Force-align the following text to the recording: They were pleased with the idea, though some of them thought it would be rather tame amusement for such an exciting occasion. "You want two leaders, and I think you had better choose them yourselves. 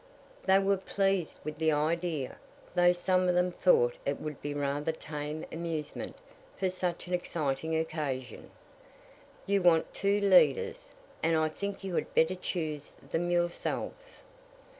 They 0.41 0.57
were 0.57 0.77
pleased 0.77 1.37
with 1.43 1.57
the 1.59 1.71
idea, 1.71 2.39
though 2.73 2.91
some 2.91 3.29
of 3.29 3.35
them 3.35 3.51
thought 3.51 3.93
it 4.03 4.19
would 4.19 4.41
be 4.41 4.51
rather 4.51 4.91
tame 4.91 5.45
amusement 5.51 6.15
for 6.57 6.71
such 6.71 7.05
an 7.05 7.13
exciting 7.13 7.77
occasion. 7.77 8.49
"You 9.45 9.61
want 9.61 9.93
two 9.93 10.19
leaders, 10.19 10.93
and 11.21 11.37
I 11.37 11.49
think 11.49 11.83
you 11.83 11.93
had 11.93 12.15
better 12.15 12.33
choose 12.33 12.93
them 13.11 13.29
yourselves. 13.29 14.23